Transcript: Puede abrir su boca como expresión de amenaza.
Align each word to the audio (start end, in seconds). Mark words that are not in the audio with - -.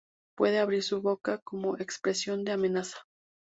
Puede 0.35 0.57
abrir 0.57 0.81
su 0.81 0.99
boca 0.99 1.37
como 1.43 1.77
expresión 1.77 2.43
de 2.43 2.53
amenaza. 2.53 2.97